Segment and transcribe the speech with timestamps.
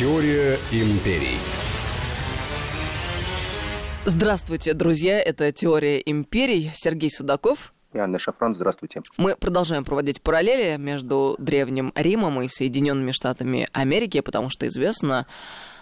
[0.00, 1.36] Теория империй.
[4.06, 5.20] Здравствуйте, друзья.
[5.20, 6.70] Это «Теория империй».
[6.74, 7.74] Сергей Судаков.
[7.92, 9.02] И Анна Шафран, здравствуйте.
[9.18, 15.26] Мы продолжаем проводить параллели между Древним Римом и Соединенными Штатами Америки, потому что известно,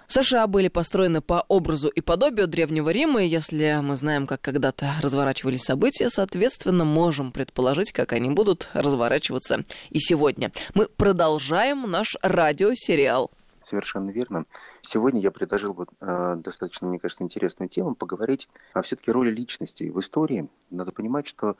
[0.08, 4.94] США были построены по образу и подобию Древнего Рима, и если мы знаем, как когда-то
[5.00, 10.50] разворачивались события, соответственно, можем предположить, как они будут разворачиваться и сегодня.
[10.74, 13.30] Мы продолжаем наш радиосериал.
[13.68, 14.46] Совершенно верно.
[14.80, 19.90] Сегодня я предложил вот, э, достаточно, мне кажется, интересную тему поговорить о все-таки роли личности
[19.90, 20.48] в истории.
[20.70, 21.58] Надо понимать, что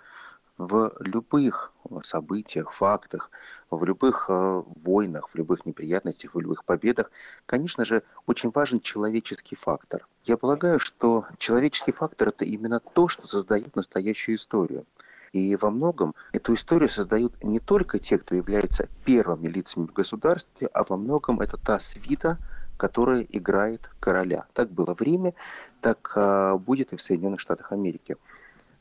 [0.56, 1.70] в любых
[2.02, 3.30] событиях, фактах,
[3.70, 7.10] в любых э, войнах, в любых неприятностях, в любых победах,
[7.44, 10.06] конечно же, очень важен человеческий фактор.
[10.24, 14.86] Я полагаю, что человеческий фактор– это именно то, что создает настоящую историю.
[15.32, 20.68] И во многом эту историю создают не только те, кто является первыми лицами в государстве,
[20.73, 22.38] а во многом это та свита,
[22.76, 24.46] которая играет короля.
[24.54, 25.34] Так было в Риме,
[25.80, 28.16] так а, будет и в Соединенных Штатах Америки.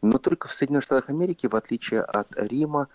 [0.02, 2.88] Но только в Соединенных Штатах Америки, в отличие от Рима,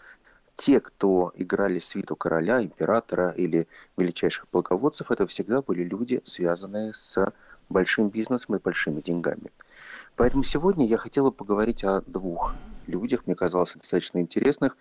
[0.56, 7.32] те, кто играли свиту короля, императора или величайших полководцев, это всегда были люди, связанные с
[7.68, 9.50] большим бизнесом и большими деньгами.
[10.14, 12.54] Поэтому сегодня я хотела поговорить о двух
[12.86, 14.76] людях, мне казалось, достаточно интересных.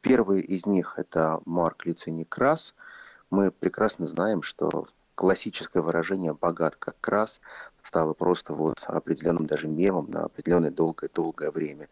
[0.00, 2.74] Первый из них– это Марк Лициний Крас.
[3.30, 7.40] Мы прекрасно знаем, что классическое выражение «богат как крас»
[7.82, 11.88] стало просто вот определенным даже мемом на определенное долгое-долгое время.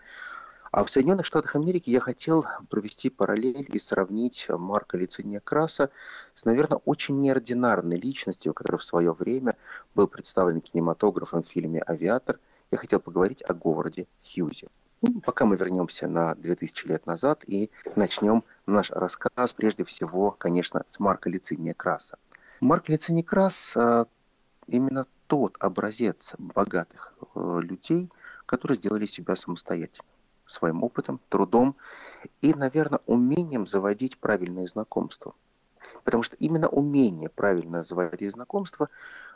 [0.70, 5.90] А в Соединенных Штатах Америки я хотел провести параллель и сравнить Марка Лициния Краса
[6.34, 9.56] с, наверное, очень неординарной личностью, которая в свое время
[9.94, 12.40] был представлен кинематографом в фильме «Авиатор».
[12.72, 14.66] Я хотел поговорить о городе Хьюзе.
[15.06, 20.84] Ну, пока мы вернемся на 2000 лет назад и начнем наш рассказ прежде всего, конечно,
[20.88, 22.16] с Марка Лициния Краса.
[22.60, 24.06] Марк Лициний Крас а,
[24.66, 28.10] именно тот образец богатых э, людей,
[28.46, 30.08] которые сделали себя самостоятельно
[30.46, 31.76] своим опытом, трудом
[32.40, 35.34] и, наверное, умением заводить правильные знакомства.
[36.04, 38.88] Потому что именно умение правильно заводить знакомства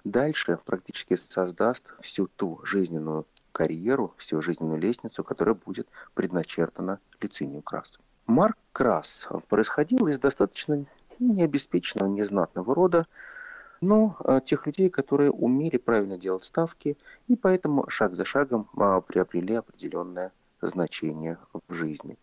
[0.04, 3.26] дальше практически создаст всю ту жизненную
[3.58, 7.98] карьеру, всю жизненную лестницу, которая будет предначертана Лицинию Красу.
[8.28, 10.84] Марк Крас происходил из достаточно
[11.19, 13.08] необеспеченного, незнатного рода,
[13.80, 19.00] но а, тех людей, которые умели правильно делать ставки и поэтому шаг за шагом а,
[19.00, 20.30] приобрели определенное
[20.60, 22.16] значение в жизни.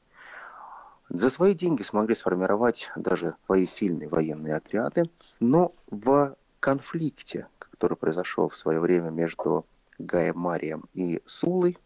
[1.09, 5.09] За свои деньги смогли сформировать даже свои сильные военные отряды,
[5.41, 9.65] но в конфликте, который произошел в свое время между
[9.97, 11.77] Гаем Марием и Сулой,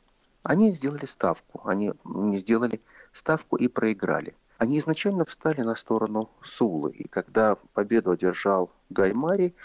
[0.44, 1.62] они сделали ставку.
[1.66, 2.82] Они не сделали
[3.14, 4.36] ставку и проиграли.
[4.58, 9.56] Они изначально встали на сторону Сулы, и когда победу одержал Гай Марий,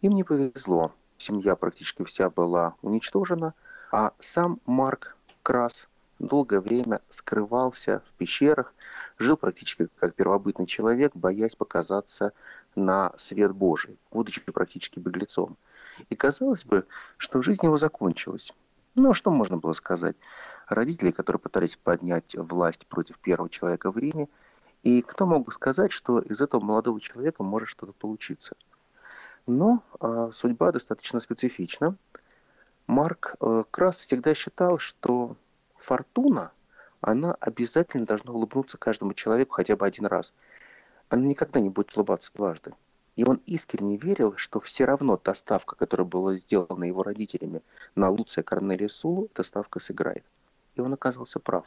[0.00, 0.92] им не повезло.
[1.18, 3.54] Семья практически вся была уничтожена,
[3.92, 5.86] а сам Марк Крас
[6.18, 8.72] долгое время скрывался в пещерах,
[9.18, 12.32] жил практически как первобытный человек, боясь показаться
[12.74, 15.56] на свет Божий, будучи практически беглецом.
[16.08, 18.52] И казалось бы, что жизнь его закончилась.
[18.94, 20.16] Ну, а что можно было сказать?
[20.68, 24.28] Родители, которые пытались поднять власть против первого человека в Риме,
[24.82, 28.54] и кто мог бы сказать, что из этого молодого человека может что-то получиться?
[29.46, 31.96] Но э, судьба достаточно специфична.
[32.86, 35.36] Марк э, Крас всегда считал, что
[35.76, 36.52] фортуна,
[37.00, 40.32] она обязательно должна улыбнуться каждому человеку хотя бы один раз.
[41.08, 42.72] Она никогда не будет улыбаться дважды.
[43.16, 47.62] И он искренне верил, что все равно та ставка, которая была сделана его родителями
[47.94, 50.24] на Луция Корнелия Сулу, эта ставка сыграет.
[50.74, 51.66] И он оказался прав.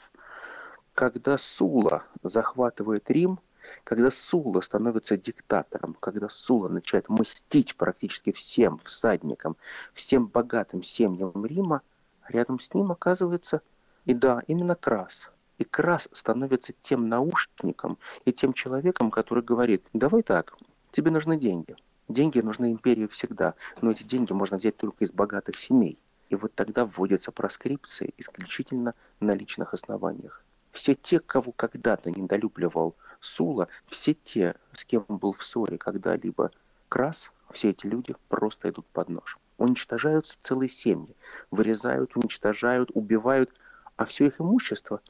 [0.94, 3.40] Когда Сула захватывает Рим,
[3.84, 9.56] когда Сула становится диктатором, когда Сула начинает мстить практически всем всадникам,
[9.94, 11.82] всем богатым семьям Рима,
[12.28, 13.62] рядом с ним оказывается,
[14.06, 15.14] и да, именно Крас.
[15.58, 20.56] И Крас становится тем наушником и тем человеком, который говорит, давай так,
[20.98, 21.76] Тебе нужны деньги.
[22.08, 26.00] Деньги нужны империи всегда, но эти деньги можно взять только из богатых семей.
[26.30, 30.44] И вот тогда вводятся проскрипции исключительно на личных основаниях.
[30.72, 36.50] Все те, кого когда-то недолюбливал Сула, все те, с кем он был в ссоре когда-либо
[36.90, 39.38] Крас, все эти люди просто идут под нож.
[39.60, 41.16] Уничтожаются целые семьи,
[41.52, 43.52] вырезают, уничтожают, убивают,
[43.98, 45.02] а все их имущество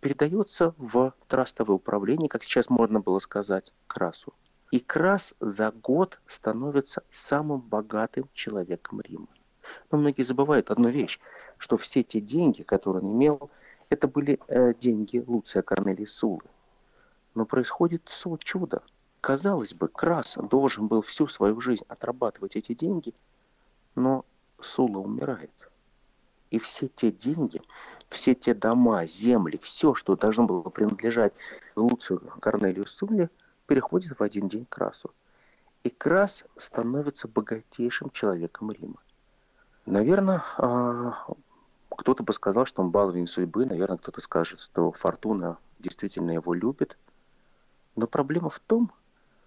[0.00, 4.32] передается в трастовое управление, как сейчас можно было сказать, Красу.
[4.74, 9.28] И Крас за год становится самым богатым человеком Рима.
[9.92, 11.20] Но многие забывают одну вещь,
[11.58, 13.50] что все те деньги, которые он имел,
[13.88, 16.42] это были э, деньги Луция Корнелии Сулы.
[17.36, 18.10] Но происходит
[18.40, 18.82] чудо.
[19.20, 23.14] казалось бы, Крас должен был всю свою жизнь отрабатывать эти деньги,
[23.94, 24.24] но
[24.60, 25.70] Сула умирает.
[26.50, 27.62] И все те деньги,
[28.08, 31.32] все те дома, земли, все, что должно было принадлежать
[31.76, 33.30] Луцию Корнелию Суле,
[33.66, 35.10] переходит в один день к.
[35.82, 38.96] И Крас становится богатейшим человеком Рима.
[39.86, 41.14] Наверное, а,
[41.90, 46.96] кто-то бы сказал, что он баловень судьбы, наверное, кто-то скажет, что Фортуна действительно его любит.
[47.96, 48.90] Но проблема в том,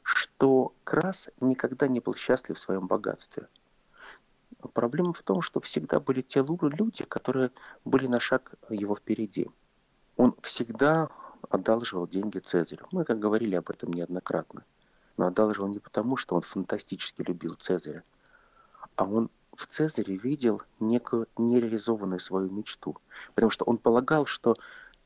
[0.04, 3.48] что Крас никогда не был счастлив в своем богатстве.
[4.74, 7.52] Проблема в том, что всегда были те люди, которые
[7.84, 9.50] были на шаг его впереди.
[10.16, 11.10] Он всегда
[11.50, 12.88] одалживал деньги Цезарю.
[12.92, 14.64] Мы, как говорили об этом неоднократно.
[15.18, 18.04] Но одалживал не потому, что он фантастически любил Цезаря,
[18.96, 22.96] а он в Цезаре видел некую нереализованную свою мечту.
[23.34, 24.56] Потому что он полагал, что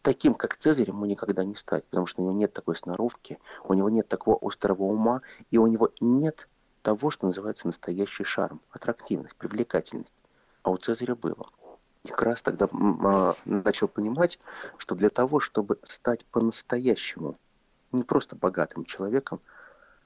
[0.02, 3.74] таким, как Цезарь, ему никогда не стать, потому что у него нет такой сноровки, у
[3.74, 6.50] него нет такого острого ума, и у него нет
[6.82, 10.14] того, что называется настоящий шарм, аттрактивность, привлекательность.
[10.64, 11.48] А у Цезаря было.
[12.12, 14.38] Как раз тогда а, начал понимать,
[14.78, 17.38] что для того, чтобы стать по-настоящему
[17.94, 19.40] не просто богатым человеком,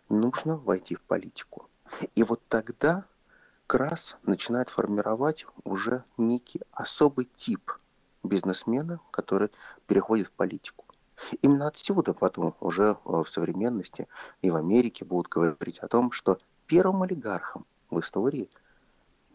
[0.08, 1.68] нужно войти в политику.
[2.14, 3.06] И вот тогда
[3.66, 7.72] Крас начинает формировать уже некий особый тип
[8.24, 9.50] бизнесмена, который
[9.88, 10.86] переходит в политику.
[11.42, 14.08] Именно отсюда потом уже в современности
[14.44, 16.38] и в Америке будут говорить о том, что
[16.68, 18.48] первым олигархом в истории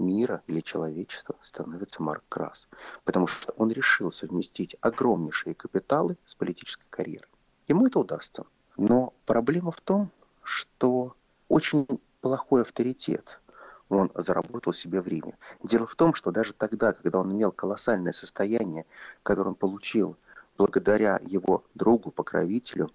[0.00, 2.66] мира или человечества становится Марк Крас,
[3.04, 7.28] потому что он решил совместить огромнейшие капиталы с политической карьерой.
[7.68, 8.44] Ему это удастся.
[8.76, 10.10] Но проблема в том,
[10.42, 11.14] что
[11.48, 11.86] очень
[12.20, 13.40] плохой авторитет
[13.88, 15.36] он заработал себе в Риме.
[15.62, 18.86] Дело в том, что даже тогда, когда он имел колоссальное состояние,
[19.22, 20.16] которое он получил
[20.56, 22.90] благодаря его другу, покровителю,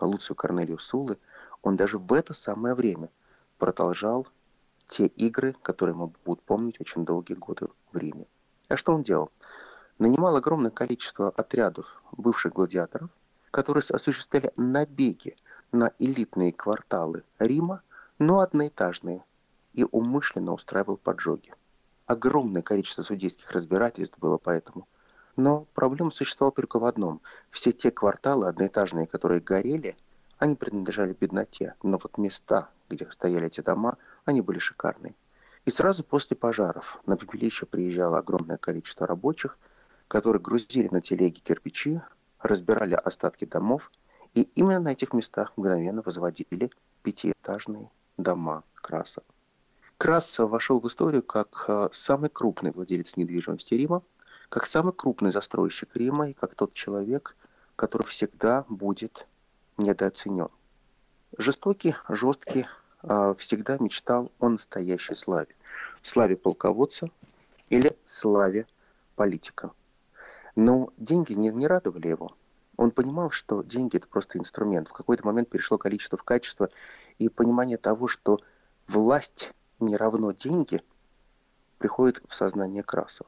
[0.00, 1.18] Луцию Корнелию Сулы,
[1.62, 3.10] он даже в это самое время
[3.58, 4.28] продолжал
[4.88, 8.26] те игры, которые мы будут помнить очень долгие годы в Риме.
[8.68, 9.30] А что он делал?
[9.98, 13.10] Нанимал огромное количество отрядов бывших гладиаторов,
[13.50, 15.36] которые осуществляли набеги
[15.72, 17.82] на элитные кварталы Рима,
[18.18, 19.24] но одноэтажные,
[19.72, 21.52] и умышленно устраивал поджоги.
[22.06, 24.88] Огромное количество судейских разбирательств было поэтому.
[25.36, 27.20] Но проблема существовала только в одном.
[27.50, 29.96] Все те кварталы одноэтажные, которые горели,
[30.38, 35.14] они принадлежали бедноте, но вот места, где стояли эти дома, они были шикарные.
[35.64, 39.58] И сразу после пожаров на пепелище приезжало огромное количество рабочих,
[40.06, 42.00] которые грузили на телеги кирпичи,
[42.40, 43.90] разбирали остатки домов,
[44.34, 46.70] и именно на этих местах мгновенно возводили
[47.02, 49.24] пятиэтажные дома красок.
[49.96, 54.02] Крас вошел в историю как э, самый крупный владелец недвижимости Рима,
[54.48, 57.34] как самый крупный застройщик Рима и как тот человек,
[57.74, 59.26] который всегда будет
[59.76, 60.50] недооценен.
[61.36, 62.66] Жестокий, жесткий,
[63.02, 65.54] всегда мечтал о настоящей славе.
[66.02, 67.10] Славе полководца
[67.70, 68.66] или славе
[69.14, 69.72] политика.
[70.56, 72.32] Но деньги не, не радовали его.
[72.76, 74.88] Он понимал, что деньги это просто инструмент.
[74.88, 76.70] В какой-то момент перешло количество в качество
[77.18, 78.38] и понимание того, что
[78.86, 80.82] власть не равно деньги,
[81.78, 83.24] приходит в сознание Краса.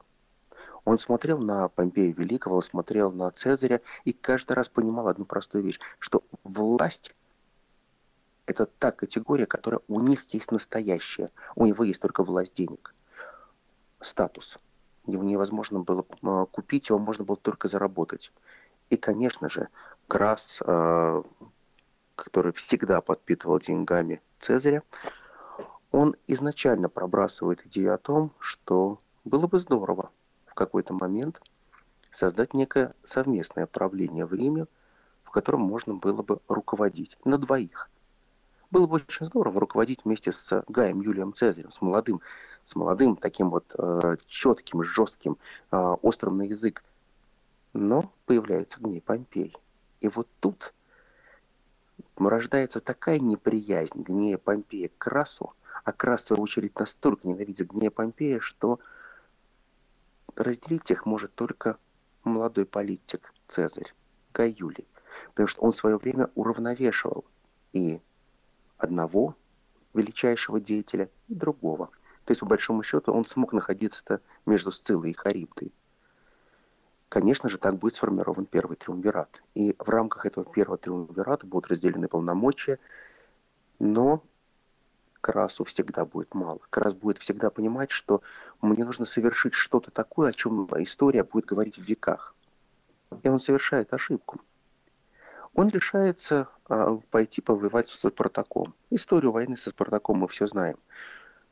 [0.83, 5.79] Он смотрел на Помпея Великого, смотрел на Цезаря и каждый раз понимал одну простую вещь,
[5.99, 7.13] что власть–
[8.45, 11.29] это та категория, которая у них есть настоящая.
[11.55, 12.93] У него есть только власть денег.
[14.01, 14.57] Статус.
[15.05, 18.31] Его невозможно было а, купить, его можно было только заработать.
[18.89, 19.69] И, конечно же,
[20.07, 21.23] Крас, а,
[22.15, 24.81] который всегда подпитывал деньгами Цезаря,
[25.91, 30.11] он изначально пробрасывает идею о том, что было бы здорово
[30.45, 31.41] в какой-то момент
[32.11, 34.67] создать некое совместное правление в Риме,
[35.23, 37.90] в котором можно было бы руководить на двоих.
[38.71, 42.21] Было бы очень здорово руководить вместе с Гаем Юлием Цезарем, с молодым,
[42.63, 45.37] с молодым таким вот э, четким, жестким,
[45.71, 46.81] э, острым на язык.
[47.73, 49.53] Но появляется гнев Помпей.
[49.99, 50.73] И вот тут
[52.17, 57.91] рождается такая неприязнь гнея Помпея к Красу, а Крас, в свою очередь, настолько ненавидит гнея
[57.91, 58.79] Помпея, что
[60.37, 61.77] разделить их может только
[62.23, 63.93] молодой политик Цезарь,
[64.33, 64.87] Гай Юлий,
[65.29, 67.25] потому что он в свое время уравновешивал
[67.73, 67.99] и
[68.83, 69.35] одного
[69.93, 71.87] величайшего деятеля, и другого.
[72.25, 75.73] То есть, по большому счету, он смог находиться между Сциллой и Харибдой.
[77.09, 79.41] Конечно же, так будет сформирован первый триумвират.
[79.53, 82.79] И в рамках этого первого триумвирата будут разделены полномочия,
[83.79, 84.23] но
[85.19, 86.59] Красу всегда будет мало.
[86.69, 88.21] Крас будет всегда понимать, что
[88.61, 92.33] мне нужно совершить что-то такое, о чем история будет говорить в веках.
[93.23, 94.39] И он совершает ошибку.
[95.53, 96.47] Он решается
[97.09, 98.73] пойти повоевать со Спартаком.
[98.89, 100.77] Историю войны со Спартаком мы все знаем.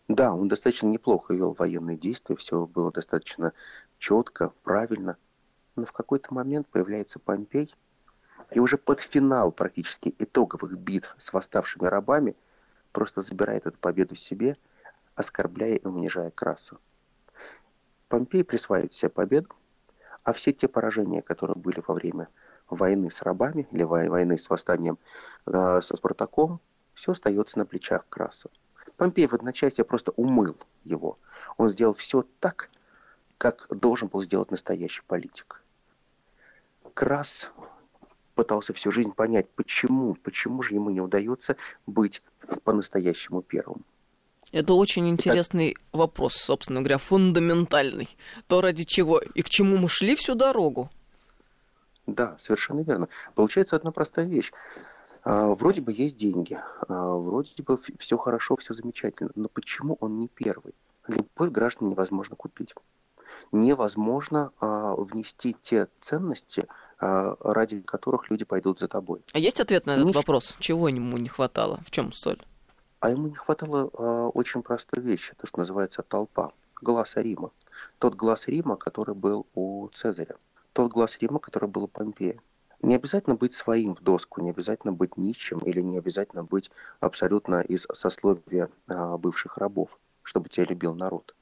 [0.08, 3.54] Да, он достаточно неплохо вел военные действия, все было достаточно
[4.00, 5.18] четко, правильно.
[5.76, 7.74] Но в какой-то момент появляется Помпей,
[8.52, 12.36] и уже под финал практически итоговых битв с восставшими рабами
[12.92, 14.58] просто забирает эту победу себе,
[15.16, 16.80] оскорбляя и унижая Красу.
[18.08, 19.50] Помпей присваивает себе победу,
[20.24, 22.30] а все те поражения, которые были во время
[22.70, 24.98] войны с рабами или войны с восстанием
[25.46, 26.60] э, со Спартаком,
[26.94, 28.50] все остается на плечах Краса.
[28.98, 31.18] Помпей в одночасье просто умыл его.
[31.58, 32.70] Он сделал все так,
[33.38, 35.64] как должен был сделать настоящий политик.
[36.94, 37.50] Крас
[38.36, 42.22] пытался всю жизнь понять, почему, почему же ему не удается быть
[42.64, 43.86] по-настоящему первым.
[44.52, 45.84] Это очень интересный так...
[45.94, 48.10] вопрос, собственно говоря, фундаментальный.
[48.48, 50.90] То, ради чего и к чему мы шли всю дорогу.
[52.14, 53.08] Да, совершенно верно.
[53.36, 54.52] Получается одна простая вещь.
[55.24, 60.20] А, вроде бы есть деньги, а, вроде бы все хорошо, все замечательно, но почему он
[60.20, 60.74] не первый?
[61.08, 62.74] Любовь граждан невозможно купить.
[63.52, 66.68] Невозможно а, внести те ценности,
[67.02, 69.22] ради которых люди пойдут за тобой.
[69.32, 70.16] А есть ответ на этот Нич...
[70.16, 70.58] вопрос?
[70.60, 71.80] Чего ему не хватало?
[71.86, 72.42] В чем соль?
[73.00, 76.52] А ему не хватало очень простой вещи, то, что называется толпа,
[76.82, 77.52] глаза Рима.
[78.00, 80.36] Тот глаз Рима, который был у Цезаря
[80.74, 82.40] тот глаз Рима, который был у Помпея.
[82.82, 86.72] Не обязательно быть своим в доску, не обязательно быть нищим или не обязательно быть
[87.02, 91.36] абсолютно из сословия а, бывших рабов, чтобы тебя любил народ.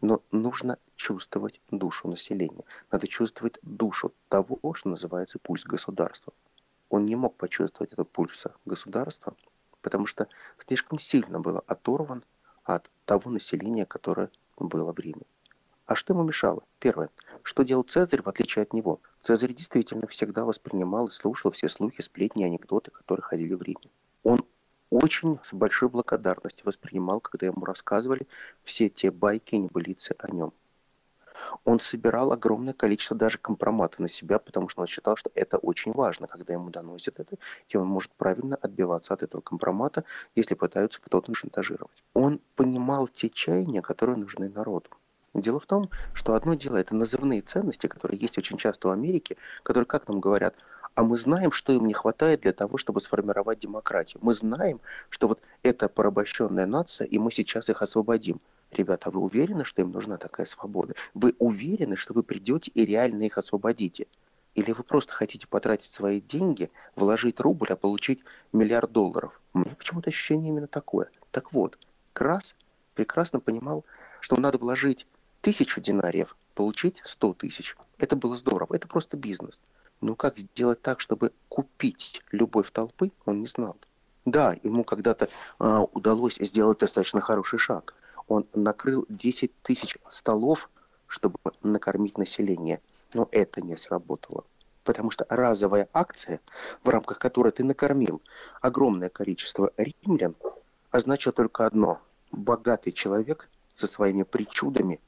[0.00, 2.64] Но нужно чувствовать душу населения.
[2.92, 6.32] Надо чувствовать душу того, что называется пульс государства.
[6.88, 9.34] Он не мог почувствовать этот пульс государства,
[9.82, 10.28] потому что
[10.66, 12.24] слишком сильно было оторван
[12.64, 15.22] от того населения, которое было в Риме.
[15.90, 16.62] А что ему мешало?
[16.78, 17.10] Первое.
[17.42, 19.00] Что делал Цезарь, в отличие от него?
[19.24, 23.90] Цезарь действительно всегда воспринимал и слушал все слухи, сплетни, анекдоты, которые ходили в Риме.
[24.22, 24.38] Он
[24.90, 28.28] очень с большой благодарностью воспринимал, когда ему рассказывали
[28.62, 30.52] все те байки и небылицы о нем.
[31.64, 35.90] Он собирал огромное количество даже компромата на себя, потому что он считал, что это очень
[35.90, 37.34] важно, когда ему доносят это,
[37.68, 40.04] и он может правильно отбиваться от этого компромата,
[40.36, 42.04] если пытаются кто-то шантажировать.
[42.14, 44.90] Он понимал те чаяния, которые нужны народу.
[45.34, 49.36] Дело в том, что одно дело это назывные ценности, которые есть очень часто у Америки,
[49.62, 50.56] которые, как нам говорят,
[50.96, 54.18] а мы знаем, что им не хватает для того, чтобы сформировать демократию.
[54.22, 58.40] Мы знаем, что вот это порабощенная нация, и мы сейчас их освободим.
[58.72, 60.94] Ребята, а вы уверены, что им нужна такая свобода?
[61.14, 64.08] Вы уверены, что вы придете и реально их освободите?
[64.56, 68.20] Или вы просто хотите потратить свои деньги, вложить рубль, а получить
[68.52, 69.40] миллиард долларов?
[69.54, 71.08] Меня почему-то ощущение именно такое.
[71.30, 71.78] Так вот,
[72.12, 72.56] Крас
[72.94, 73.84] прекрасно понимал,
[74.20, 75.06] что надо вложить
[75.40, 77.76] тысячу динариев, получить 100 тысяч.
[77.98, 79.60] Это было здорово, это просто бизнес.
[80.00, 83.76] Но как сделать так, чтобы купить любовь толпы, он не знал.
[84.24, 85.28] Да, ему когда-то
[85.58, 87.94] э, удалось сделать достаточно хороший шаг.
[88.28, 90.70] Он накрыл 10 тысяч столов,
[91.06, 92.80] чтобы накормить население.
[93.12, 94.44] Но это не сработало.
[94.84, 96.40] Потому что разовая акция,
[96.84, 98.22] в рамках которой ты накормил
[98.60, 100.34] огромное количество римлян,
[100.90, 102.00] означает только одно.
[102.30, 105.00] Богатый человек со своими причудами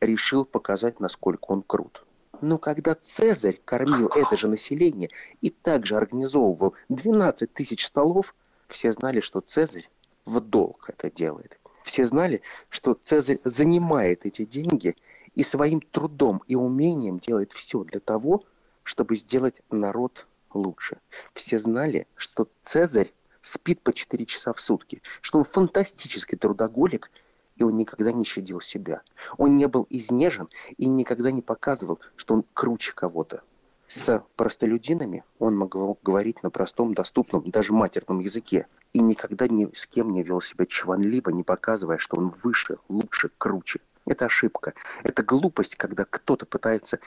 [0.00, 2.04] решил показать, насколько он крут.
[2.40, 8.34] Но когда Цезарь кормил это же население и также организовывал 12 тысяч столов,
[8.68, 9.88] все знали, что Цезарь
[10.24, 11.58] в долг это делает.
[11.84, 14.94] Все знали, что Цезарь занимает эти деньги
[15.34, 18.42] и своим трудом и умением делает все для того,
[18.82, 20.98] чтобы сделать народ лучше.
[21.34, 23.12] Все знали, что Цезарь
[23.42, 27.10] спит по 4 часа в сутки, что он фантастический трудоголик–
[27.58, 29.02] и он никогда не щадил себя.
[29.36, 33.42] Он не был изнежен и никогда не показывал, что он круче кого-то.
[33.88, 38.66] С простолюдинами он мог говорить на простом, доступном, даже матерном языке.
[38.92, 43.30] И никогда ни с кем не вел себя чванливо, не показывая, что он выше, лучше,
[43.38, 43.80] круче.
[44.06, 44.74] Это ошибка.
[45.02, 47.00] Это глупость, когда кто-то пытается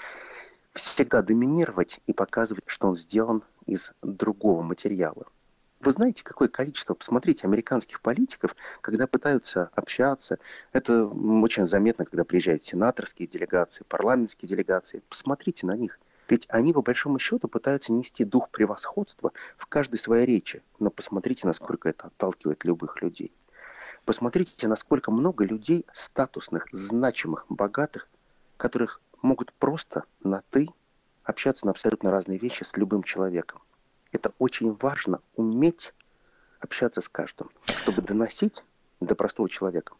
[0.74, 5.26] всегда доминировать и показывать, что он сделан из другого материала.
[5.82, 10.38] Вы знаете, какое количество, посмотрите, американских политиков, когда пытаются общаться,
[10.74, 16.00] это очень заметно, когда приезжают сенаторские делегации, парламентские делегации, посмотрите на них.
[16.30, 20.62] Ведь они, по большому счету, пытаются нести дух превосходства в каждой своей речи.
[20.78, 23.34] Но посмотрите, насколько это отталкивает любых людей.
[24.06, 28.08] Посмотрите, насколько много людей статусных, значимых, богатых,
[28.58, 30.70] которых могут просто на «ты»
[31.24, 33.62] общаться на абсолютно разные вещи с любым человеком.
[34.12, 35.94] Это очень важно, уметь
[36.60, 38.64] общаться с каждым, чтобы доносить
[39.00, 39.94] до простого человека.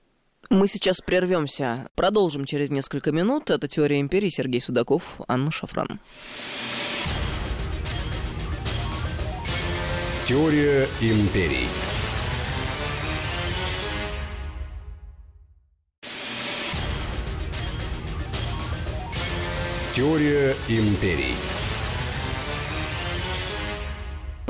[0.50, 1.90] Мы сейчас прервемся.
[1.96, 3.50] Продолжим через несколько минут.
[3.50, 4.30] Это «Теория империи».
[4.30, 6.00] Сергей Судаков, Анна Шафран.
[10.26, 11.68] Теория империй.
[19.94, 21.61] Теория империй.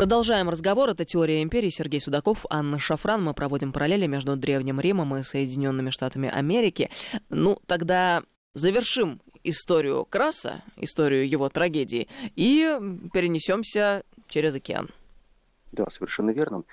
[0.02, 0.90] Продолжаем разговор.
[0.90, 1.70] Это «Теория империи».
[1.70, 3.24] Сергей Судаков, Анна Шафран.
[3.24, 6.90] Мы проводим параллели между Древним Римом и Соединенными Штатами Америки.
[7.30, 8.24] Ну, тогда
[8.56, 12.80] завершим историю Краса, историю его трагедии, и
[13.14, 14.90] перенесемся через океан.
[15.72, 16.64] Да, совершенно верно.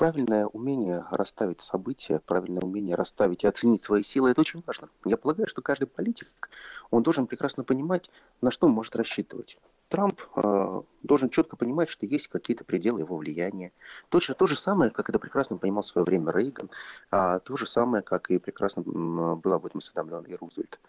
[0.00, 4.88] Правильное умение расставить события, правильное умение расставить и оценить свои силы, это очень важно.
[5.04, 6.48] Я полагаю, что каждый политик,
[6.90, 9.58] он должен прекрасно понимать, на что он может рассчитывать.
[9.88, 13.72] Трамп э, должен четко понимать, что есть какие-то пределы его влияния.
[14.08, 16.70] Точно то же самое, как это прекрасно понимал в свое время Рейган,
[17.10, 20.80] а то же самое, как и прекрасно был об этом осведомлен и Рузвельт.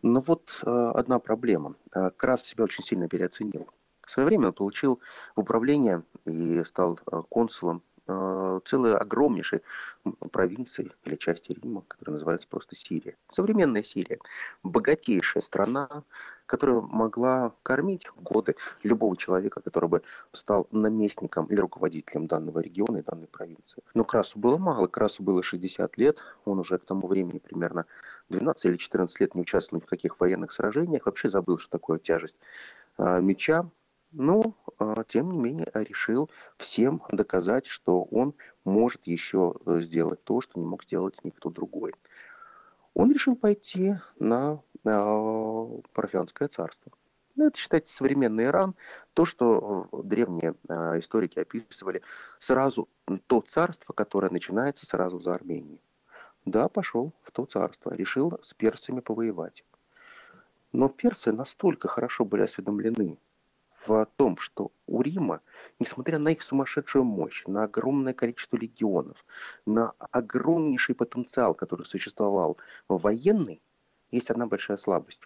[0.00, 1.74] Но вот э, одна проблема.
[1.94, 3.68] Э, Крас себя очень сильно переоценил.
[4.00, 4.98] В свое время он получил
[5.34, 9.62] управление и стал э, консулом Э, целой огромнейшей
[10.30, 13.16] провинции или части Рима, которая называется просто Сирия.
[13.32, 14.20] Современная Сирия.
[14.62, 16.04] Богатейшая страна,
[16.46, 23.02] которая могла кормить годы любого человека, который бы стал наместником или руководителем данного региона и
[23.02, 23.82] данной провинции.
[23.94, 24.86] Но Красу было мало.
[24.86, 26.18] Красу было 60 лет.
[26.44, 27.86] Он уже к тому времени примерно
[28.28, 31.06] 12 или 14 лет не участвовал ни в каких военных сражениях.
[31.06, 32.36] Вообще забыл, что такое тяжесть
[32.98, 33.68] э, меча
[34.12, 38.34] но, а, тем не менее, решил всем доказать, что он
[38.64, 41.92] может еще э, сделать то, что не мог сделать никто другой.
[42.94, 46.92] Он решил пойти на а, Парфянское царство.
[47.36, 48.74] Ну, это считается современный Иран,
[49.12, 52.00] то, что э, древние а, историки описывали,
[52.38, 52.88] сразу
[53.26, 55.82] то царство, которое начинается сразу за Арменией.
[56.46, 59.64] Да, пошел в то царство, решил с персами повоевать.
[60.72, 63.18] Но персы настолько хорошо были осведомлены
[63.86, 65.40] в том, что у Рима,
[65.78, 69.24] несмотря на их сумасшедшую мощь, на огромное количество легионов,
[69.64, 72.58] на огромнейший потенциал, который существовал
[72.88, 73.60] военный,
[74.10, 75.20] есть одна большая слабость.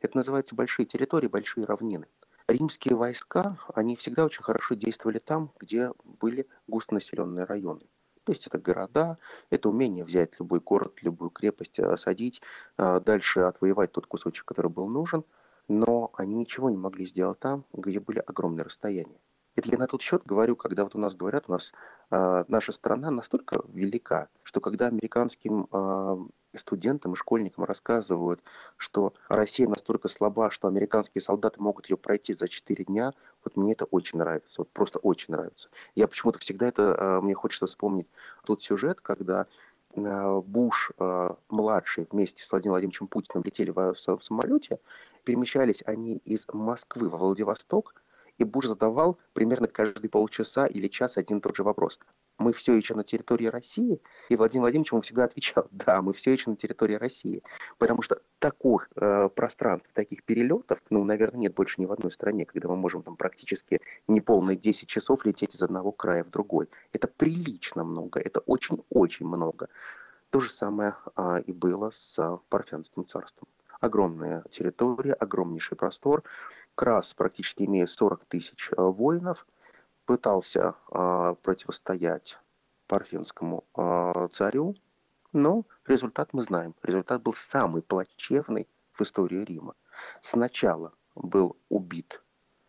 [0.00, 2.06] Это называется большие территории, большие равнины.
[2.48, 7.86] Римские войска, они всегда очень хорошо действовали там, где были густонаселенные районы.
[8.24, 9.16] То есть это города,
[9.50, 12.40] это умение взять любой город, любую крепость, осадить,
[12.76, 15.24] а дальше отвоевать тот кусочек, который был нужен–
[15.72, 19.18] но они ничего не могли сделать там, где были огромные расстояния.
[19.54, 21.72] Это я на тот счет говорю, когда вот у нас говорят, у нас
[22.10, 28.40] э, наша страна настолько велика, что когда американским э, студентам и школьникам рассказывают,
[28.76, 33.12] что Россия настолько слаба, что американские солдаты могут ее пройти за 4 дня,
[33.44, 35.68] вот мне это очень нравится, вот просто очень нравится.
[35.94, 38.08] Я почему-то всегда это, э, мне хочется вспомнить
[38.44, 39.46] тот сюжет, когда
[39.94, 40.92] Буш
[41.48, 44.78] младший вместе с Владимиром Владимировичем Путиным летели в самолете,
[45.24, 47.94] Перемещались они из Москвы во Владивосток,
[48.38, 51.98] и Буш задавал примерно каждые полчаса или час один и тот же вопрос.
[52.42, 54.00] Мы все еще на территории России?
[54.28, 57.42] И Владимир Владимирович ему всегда отвечал, да, мы все еще на территории России.
[57.78, 62.44] Потому что таких э, пространств, таких перелетов, ну, наверное, нет больше ни в одной стране,
[62.44, 66.68] когда мы можем там практически неполные 10 часов лететь из одного края в другой.
[66.92, 69.68] Это прилично много, это очень-очень много.
[70.30, 73.48] То же самое э, и было с Парфянским царством
[73.82, 76.22] огромная территория, огромнейший простор.
[76.74, 79.46] Крас, практически имея 40 тысяч э, воинов,
[80.04, 82.38] пытался э, противостоять
[82.86, 84.74] парфянскому э, царю,
[85.32, 86.74] но результат мы знаем.
[86.82, 89.74] Результат был самый плачевный в истории Рима.
[90.20, 92.22] Сначала был убит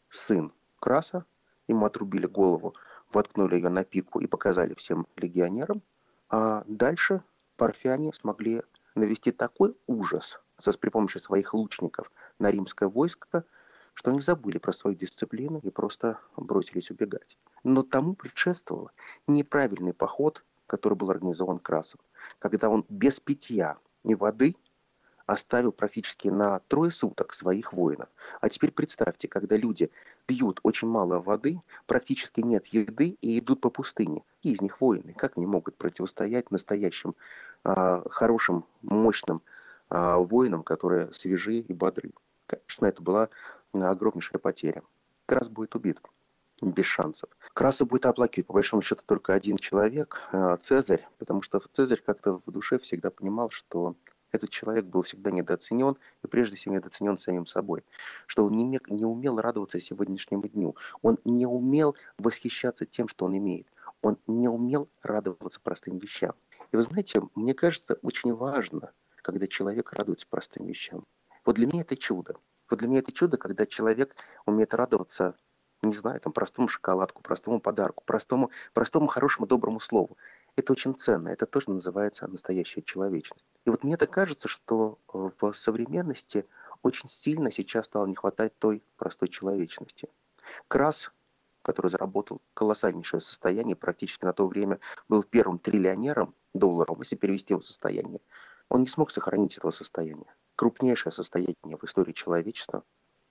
[0.09, 1.25] сын Краса,
[1.67, 2.75] ему отрубили голову,
[3.11, 5.81] воткнули ее на пику и показали всем легионерам,
[6.29, 7.23] а дальше
[7.57, 8.63] парфяне смогли
[8.95, 13.45] навести такой ужас со, при помощи своих лучников на римское войско,
[13.93, 17.37] что они забыли про свою дисциплину и просто бросились убегать.
[17.63, 18.91] Но тому предшествовал
[19.27, 21.99] неправильный поход, который был организован Красов,
[22.39, 24.55] когда он без питья и воды
[25.25, 28.09] оставил практически на трое суток своих воинов.
[28.41, 29.89] А теперь представьте, когда люди
[30.25, 34.23] пьют очень мало воды, практически нет еды и идут по пустыне.
[34.41, 37.15] И из них воины, как они могут противостоять настоящим,
[37.63, 39.41] э, хорошим, мощным
[39.89, 42.11] э, воинам, которые свежие и бодры?
[42.47, 43.29] Конечно, это была
[43.73, 44.83] огромнейшая потеря.
[45.25, 45.99] Крас будет убит
[46.61, 47.29] без шансов.
[47.53, 52.41] Краса будет оплакивать, по большому счету, только один человек, а, Цезарь, потому что Цезарь как-то
[52.45, 53.95] в душе всегда понимал, что
[54.31, 57.83] этот человек был всегда недооценен, и прежде всего недооценен самим собой,
[58.25, 63.37] что он не, не умел радоваться сегодняшнему дню, он не умел восхищаться тем, что он
[63.37, 63.67] имеет,
[64.01, 66.33] он не умел радоваться простым вещам.
[66.71, 71.05] И вы знаете, мне кажется, очень важно, когда человек радуется простым вещам.
[71.45, 72.35] Вот для меня это чудо.
[72.69, 75.35] Вот для меня это чудо, когда человек умеет радоваться
[75.85, 80.17] не знаю, там, простому шоколадку, простому подарку, простому, простому хорошему доброму слову.
[80.55, 83.47] Это очень ценно, это тоже называется настоящая человечность.
[83.65, 86.45] И вот мне так кажется, что э, в современности
[86.83, 90.09] очень сильно сейчас стало не хватать той простой человечности.
[90.67, 91.11] Крас,
[91.63, 97.61] который заработал колоссальнейшее состояние, практически на то время был первым триллионером долларов, если перевести его
[97.61, 98.21] состояние,
[98.69, 100.33] он не смог сохранить этого состояния.
[100.55, 102.83] Крупнейшее состояние в истории человечества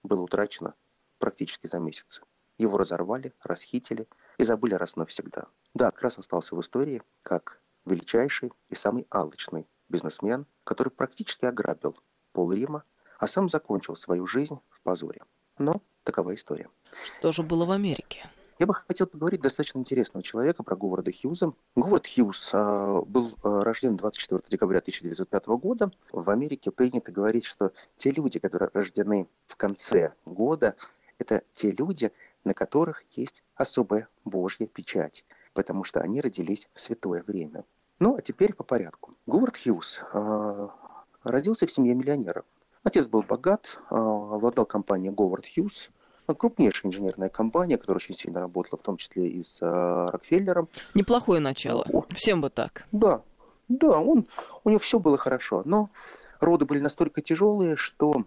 [0.02, 0.74] было утрачено
[1.18, 2.20] практически за месяц.
[2.58, 4.08] Его разорвали, расхитили
[4.38, 5.46] и забыли раз навсегда.
[5.74, 11.98] Да, Крас остался в истории как величайший и самый алчный бизнесмен, который практически ограбил
[12.32, 12.84] пол Рима,
[13.18, 15.22] а сам закончил свою жизнь в позоре.
[15.58, 16.68] Но такова история.
[17.04, 18.28] Что же было в Америке?
[18.62, 21.52] Я бы хотел поговорить достаточно интересного человека про Говарда Хьюза.
[21.74, 25.90] Говард Хьюз э, был э, рожден 24 декабря 1905 года.
[26.12, 30.76] В Америке принято говорить, что те люди, которые рождены в конце года,
[31.18, 32.12] это те люди,
[32.44, 37.64] на которых есть особая Божья печать, потому что они родились в святое время.
[37.98, 39.12] Ну, а теперь по порядку.
[39.26, 40.68] Говард Хьюз э,
[41.24, 42.44] родился в семье миллионеров.
[42.84, 45.90] Отец был богат, э, владел компанией Говард Хьюз–
[46.26, 50.68] крупнейшая инженерная компания, которая очень сильно работала, в том числе и с э, Рокфеллером.
[50.94, 51.84] Неплохое начало.
[51.92, 52.84] О, Всем бы так.
[52.92, 53.22] Да,
[53.68, 54.26] да, он,
[54.64, 55.90] у него все было хорошо, но
[56.40, 58.24] роды были настолько тяжелые, что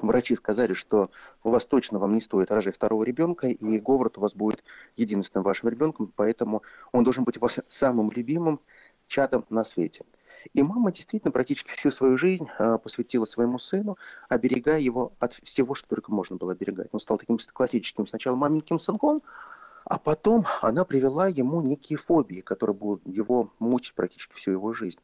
[0.00, 1.10] врачи сказали, что
[1.42, 4.62] у вас точно вам не стоит рожать второго ребенка, и Говард у вас будет
[4.96, 8.60] единственным вашим ребенком, поэтому он должен быть у вас самым любимым
[9.08, 10.04] чадом на свете.
[10.52, 13.96] И мама действительно практически всю свою жизнь а, посвятила своему сыну,
[14.28, 16.88] оберегая его от всего, что только можно было оберегать.
[16.92, 19.22] Он стал таким классическим сначала маменьким сынком,
[19.84, 24.98] а потом она привела ему некие фобии, которые будут его мучить практически всю его жизнь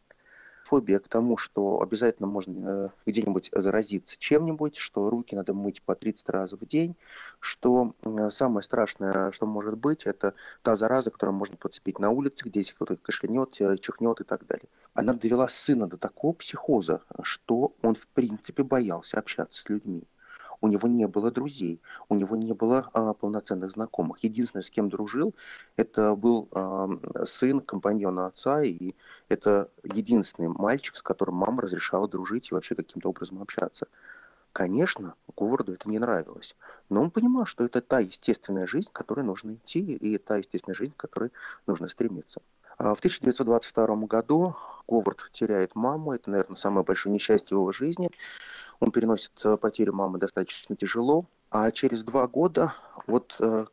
[0.67, 5.95] фобия к тому, что обязательно можно э, где-нибудь заразиться чем-нибудь, что руки надо мыть по
[5.95, 6.97] 30 раз в день,
[7.41, 7.95] что
[8.31, 12.97] самое страшное, что может быть, это та зараза, которую можно подцепить на улице, где кто-то
[12.97, 14.69] кашлянет, э, чихнет и так далее.
[14.95, 20.03] Она довела сына до такого психоза, что он в принципе боялся общаться с людьми
[20.61, 24.19] у него не было друзей, у него не было а, полноценных знакомых.
[24.23, 25.35] Единственное, с кем дружил,
[25.77, 26.89] это был а,
[27.27, 28.95] сын компаньона отца, и
[29.29, 33.87] это единственный мальчик, с которым мама разрешала дружить и вообще каким-то образом общаться.
[34.53, 36.57] Конечно, Говарду это не нравилось,
[36.89, 40.95] но он понимал, что это та естественная жизнь, которой нужно идти, и та естественная жизнь,
[40.97, 41.31] к которой
[41.67, 42.41] нужно стремиться.
[42.79, 44.57] А в 1922 году
[44.89, 48.11] Говард теряет маму, это, наверное, самое большое несчастье его жизни.
[48.81, 51.27] Он переносит э, потерю мамы достаточно тяжело.
[51.51, 52.75] А через два года,
[53.07, 53.67] вот э,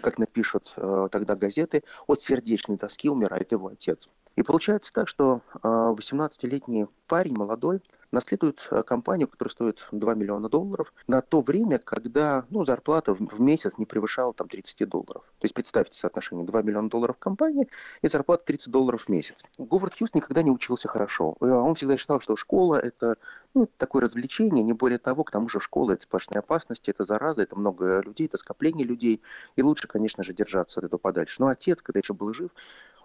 [0.00, 4.08] как напишут э, тогда газеты, от сердечной тоски умирает его отец.
[4.36, 10.92] И получается так, что 18-летний парень, молодой, наследует э, компанию, которая стоит 2 миллиона долларов,
[11.06, 15.22] на то время, когда ну, зарплата в месяц не превышала там, 30 долларов.
[15.38, 17.68] То есть представьте соотношение 2 миллиона долларов в компании
[18.02, 19.36] и зарплата 30 долларов в месяц.
[19.58, 21.36] Говард Хьюз никогда не учился хорошо.
[21.40, 23.16] Э, он всегда считал, что школа– это
[23.54, 27.42] ну, такое развлечение, не более того, к тому же школа– это сплошные опасности, это зараза,
[27.42, 29.22] это много людей, это скопление людей,
[29.56, 31.36] и лучше, конечно же, держаться от этого подальше.
[31.38, 32.50] Но отец, когда еще был жив,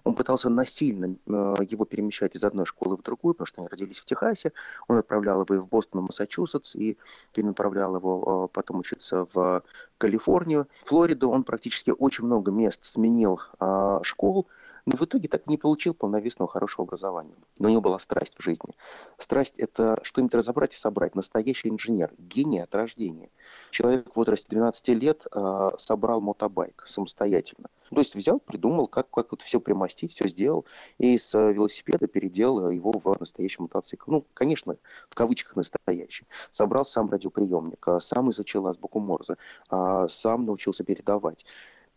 [0.05, 3.97] он пытался насильно э, его перемещать из одной школы в другую, потому что они родились
[3.97, 4.53] в Техасе.
[4.87, 6.97] Он отправлял его и в Бостон, Массачусетс, и
[7.33, 9.63] перенаправлял его э, потом учиться в
[9.97, 10.67] Калифорнию.
[10.85, 14.47] Флориду он практически очень много мест сменил э, школ,
[14.85, 17.35] но в итоге так не получил полновесного хорошего образования.
[17.59, 18.75] Но у него была страсть в жизни.
[19.17, 21.15] Страсть– это что-нибудь разобрать и собрать.
[21.15, 23.29] Настоящий инженер, гений от рождения.
[23.71, 27.69] Человек в возрасте 12 лет э, собрал мотобайк самостоятельно.
[27.89, 30.65] То есть взял, придумал, как, как вот все примостить, все сделал,
[30.97, 34.11] и с велосипеда переделал его в настоящий мотоцикл.
[34.11, 34.77] Ну, конечно,
[35.09, 36.25] в кавычках настоящий.
[36.51, 39.35] Собрал сам радиоприемник, а, сам изучил азбуку Морзе,
[39.69, 41.45] а, сам научился передавать.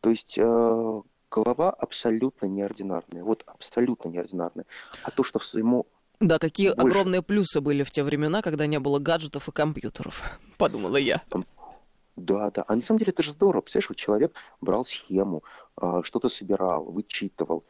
[0.00, 3.24] То есть э, голова абсолютно неординарная.
[3.24, 4.66] Вот абсолютно неординарная.
[5.02, 5.86] А то, что ему
[6.20, 6.80] да, какие больше...
[6.80, 11.22] огромные плюсы были в те времена, когда не было гаджетов и компьютеров, подумала я.
[12.16, 12.64] Да, да.
[12.66, 13.60] А на самом деле это же здорово.
[13.60, 15.44] Представляешь, вот человек брал схему,
[15.76, 17.64] а, что-то собирал, вычитывал.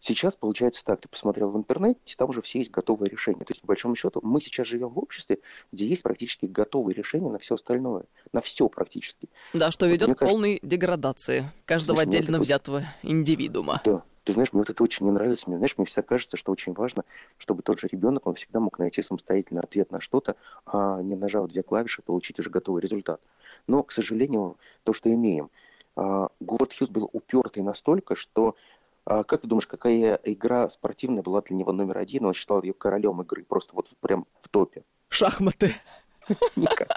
[0.00, 3.44] Сейчас получается так, ты посмотрел в интернете, там уже все есть готовые решения.
[3.44, 5.38] То есть, по большому счету, мы сейчас живем в обществе,
[5.72, 8.04] где есть практически готовые решения на все остальное.
[8.32, 9.28] На все практически.
[9.54, 12.44] Да, что ведет к полной деградации каждого знаешь, отдельно это...
[12.44, 13.80] взятого индивидуума.
[13.84, 14.02] Да.
[14.24, 15.48] Ты знаешь, мне вот это очень не нравится.
[15.48, 17.04] Мне, знаешь, мне всегда кажется, что очень важно,
[17.38, 21.48] чтобы тот же ребенок, он всегда мог найти самостоятельно ответ на что-то, а не нажав
[21.48, 23.22] две клавиши, получить уже готовый результат.
[23.66, 25.48] Но, к сожалению, то, что имеем,
[25.96, 28.54] а, Говард Хьюз был упертый настолько, что
[29.08, 32.26] как ты думаешь, какая игра спортивная была для него номер один?
[32.26, 34.84] Он считал ее королем игры, просто вот прям в топе.
[35.08, 35.74] Шахматы.
[36.56, 36.88] Никак.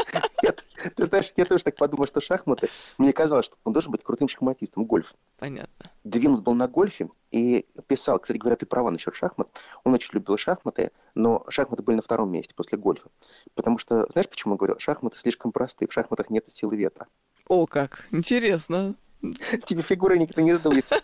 [0.41, 0.53] Я,
[0.95, 4.27] ты знаешь, я тоже так подумал, что шахматы, мне казалось, что он должен быть крутым
[4.27, 5.13] шахматистом, гольф.
[5.37, 5.91] Понятно.
[6.03, 9.49] Двинут был на гольфе и писал, кстати говоря, ты права насчет шахмат,
[9.83, 13.09] он очень любил шахматы, но шахматы были на втором месте после гольфа.
[13.55, 14.79] Потому что, знаешь, почему он говорил?
[14.79, 17.07] Шахматы слишком простые, в шахматах нет силы ветра.
[17.47, 18.95] О, как, интересно.
[19.65, 20.85] Тебе фигуры никто не сдует.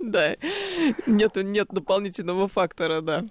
[0.00, 0.36] Да,
[1.06, 3.24] нет, нет дополнительного фактора, да,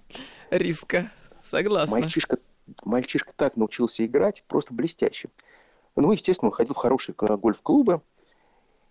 [0.51, 1.09] риска.
[1.43, 1.99] Согласна.
[1.99, 2.39] Мальчишка,
[2.83, 5.29] мальчишка так научился играть, просто блестяще.
[5.95, 8.01] Ну, естественно, он ходил в хорошие гольф-клубы.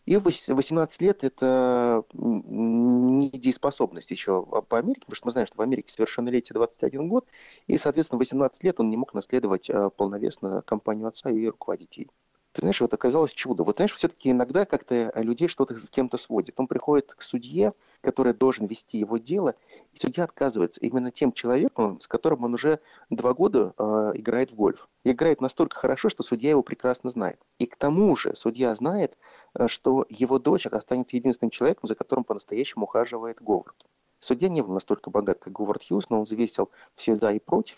[0.06, 5.60] И в 18 лет это недееспособность еще по Америке, потому что мы знаем, что в
[5.60, 7.26] Америке совершеннолетие 21 год,
[7.66, 11.96] и, соответственно, в 18 лет он не мог наследовать э, полновесно компанию отца и руководить
[11.96, 12.10] ей.
[12.56, 13.64] Ты знаешь, вот оказалось чудо.
[13.64, 16.58] Вот знаешь, все-таки иногда как-то людей что-то с кем-то сводит.
[16.58, 19.54] Он приходит к судье, который должен вести его дело,
[19.92, 23.82] и судья отказывается именно тем человеком, с которым он уже два года э,
[24.14, 24.88] играет в гольф.
[25.04, 27.38] И играет настолько хорошо, что судья его прекрасно знает.
[27.58, 29.18] И к тому же судья знает,
[29.52, 33.76] э, что его дочь останется единственным человеком, за которым по-настоящему ухаживает Говард.
[34.20, 37.76] Судья не был настолько богат, как Говард Хьюз, но он взвесил все за и против,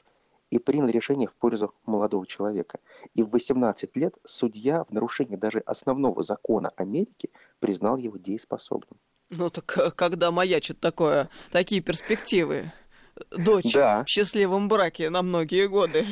[0.50, 2.80] и принял решение в пользу молодого человека.
[3.14, 7.30] И в 18 лет судья в нарушении даже основного закона Америки
[7.60, 8.98] признал его дееспособным.
[9.30, 12.72] Ну так э, когда маячит такое, такие перспективы?
[13.36, 14.04] Дочь да.
[14.04, 16.06] в счастливом браке на многие годы.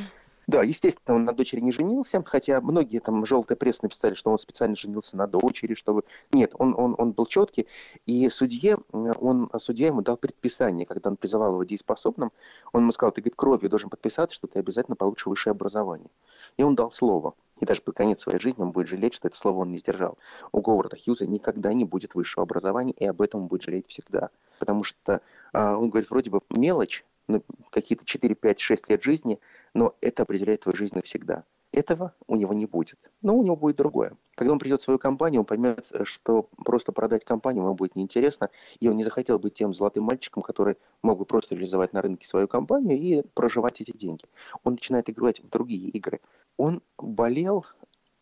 [0.47, 4.39] Да, естественно, он на дочери не женился, хотя многие там желтая пресса написали, что он
[4.39, 6.05] специально женился на дочери, чтобы...
[6.31, 7.67] Нет, он, он, он был четкий,
[8.07, 12.31] и судье, он, судья ему дал предписание, когда он призывал его дееспособным,
[12.73, 16.11] он ему сказал, ты, говорит, кровью должен подписаться, что ты обязательно получишь высшее образование.
[16.57, 17.35] И он дал слово.
[17.59, 20.17] И даже под конец своей жизни он будет жалеть, что это слово он не сдержал.
[20.53, 24.31] У Говарда Хьюза никогда не будет высшего образования, и об этом он будет жалеть всегда.
[24.61, 29.39] Потому что а, он говорит, вроде бы мелочь, ну, какие-то 4, 5, 6 лет жизни,
[29.75, 31.45] но это определяет твою жизнь навсегда.
[31.73, 32.99] Этого у него не будет.
[33.23, 34.17] Но у него будет другое.
[34.35, 38.51] Когда он придет в свою компанию, он поймет, что просто продать компанию ему будет неинтересно,
[38.81, 42.27] и он не захотел быть тем золотым мальчиком, который мог бы просто реализовать на рынке
[42.27, 44.25] свою компанию и проживать эти деньги.
[44.65, 46.21] Он начинает играть в другие игры.
[46.57, 47.67] Он болел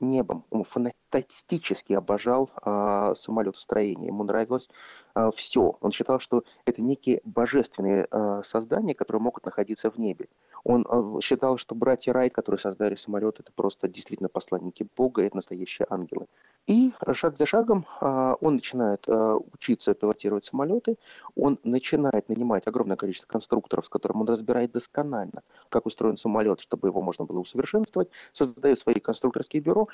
[0.00, 0.44] небом.
[0.50, 4.09] Он фантастически обожал э, самолетостроение.
[4.09, 4.68] Ему нравилось
[5.14, 5.76] э, все.
[5.80, 10.28] Он считал, что это некие божественные э, создания, которые могут находиться в небе.
[10.64, 15.37] Он э, считал, что братья Райт, которые создали самолет, это просто действительно посланники Бога, это
[15.37, 16.27] настоящие ангелы.
[16.66, 20.96] И шаг за шагом э, он начинает э, учиться пилотировать самолеты,
[21.37, 26.88] он начинает нанимать огромное количество конструкторов, с которыми он разбирает досконально, как устроен самолет, чтобы
[26.88, 29.88] его можно было усовершенствовать, создает свои конструкторские бюро,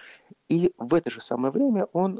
[0.48, 2.14] и в это же самое время он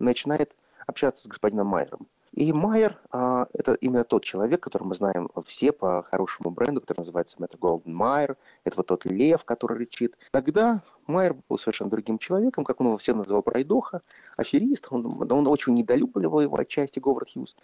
[0.00, 2.08] начинает общаться с господином Майером.
[2.32, 7.00] И Майер а, это именно тот человек, который мы знаем все по хорошему бренду, который
[7.00, 8.38] называется Metro Golden Майер.
[8.64, 10.16] Это вот тот лев, который рычит.
[10.30, 14.00] Тогда Майер был совершенно другим человеком, как он его все называл пройдоха,
[14.38, 14.86] аферист.
[14.90, 17.54] Он, он очень недолюбливал его отчасти Говард Хьюз.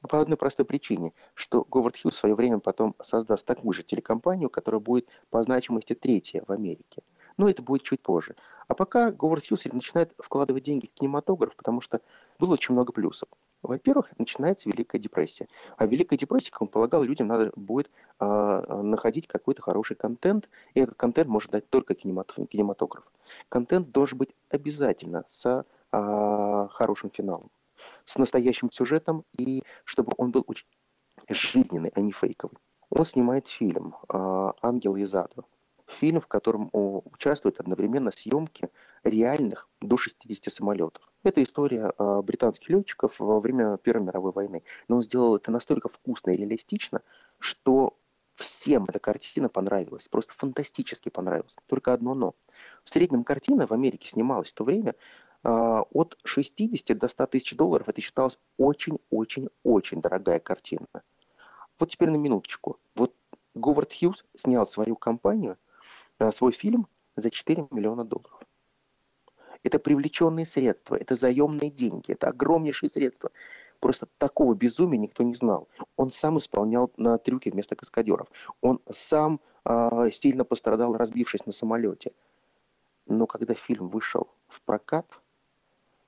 [0.00, 4.48] По одной простой причине, что Говард Хьюз в свое время потом создаст такую же телекомпанию,
[4.48, 7.02] которая будет по значимости третья в Америке.
[7.36, 8.34] Но это будет чуть позже.
[8.66, 12.00] А пока Говард Хьюз начинает вкладывать деньги в кинематограф, потому что
[12.38, 13.28] было очень много плюсов.
[13.62, 15.48] Во-первых, начинается Великая депрессия.
[15.76, 17.90] А в Великой депрессии, как он полагал, людям надо будет
[18.20, 23.04] э, находить какой-то хороший контент, и этот контент может дать только кинематограф.
[23.48, 27.50] Контент должен быть обязательно с э, хорошим финалом,
[28.04, 30.66] с настоящим сюжетом, и чтобы он был очень
[31.28, 32.58] жизненный, а не фейковый.
[32.90, 35.42] Он снимает фильм э, «Ангел из ада»,
[35.86, 38.68] фильм, в котором участвуют одновременно съемки
[39.08, 41.02] реальных до 60 самолетов.
[41.22, 44.62] Это история э, британских летчиков во время Первой мировой войны.
[44.88, 47.02] Но он сделал это настолько вкусно и реалистично,
[47.38, 47.98] что
[48.36, 50.06] всем эта картина понравилась.
[50.08, 51.54] Просто фантастически понравилась.
[51.66, 52.34] Только одно но.
[52.84, 54.94] В среднем картина в Америке снималась в то время
[55.42, 57.88] э, от 60 до 100 тысяч долларов.
[57.88, 60.86] Это считалось очень-очень-очень дорогая картина.
[61.78, 62.78] Вот теперь на минуточку.
[62.94, 63.14] Вот
[63.54, 65.56] Говард Хьюз снял свою компанию
[66.18, 68.40] Э, свой фильм за 4 миллиона долларов.
[69.66, 73.32] Это привлеченные средства, это заемные деньги, это огромнейшие средства.
[73.80, 75.66] Просто такого безумия никто не знал.
[75.96, 78.28] Он сам исполнял на трюки вместо каскадеров.
[78.60, 82.12] Он сам э, сильно пострадал, разбившись на самолете.
[83.06, 85.06] Но когда фильм вышел в прокат,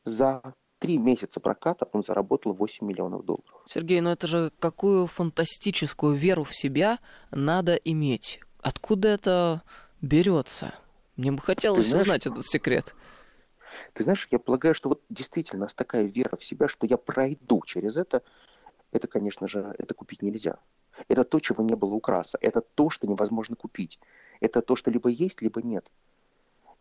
[0.05, 3.65] за три месяца проката он заработал 8 миллионов долларов.
[3.67, 7.01] Сергей, ну это же какую фантастическую веру в себя
[7.33, 8.41] надо иметь.
[8.63, 9.63] Откуда это
[10.01, 10.75] берется?
[11.17, 12.95] Мне бы хотелось знаешь, узнать этот секрет.
[13.93, 16.97] Ты знаешь, я полагаю, что вот действительно у нас такая вера в себя, что я
[16.97, 18.23] пройду через это,
[18.93, 20.59] это, конечно же, это купить нельзя.
[21.09, 22.39] Это то, чего не было у Краса.
[22.41, 23.99] Это то, что невозможно купить.
[24.41, 25.91] Это то, что либо есть, либо нет.